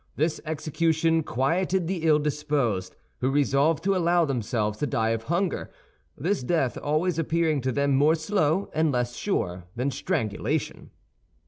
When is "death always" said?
6.41-7.19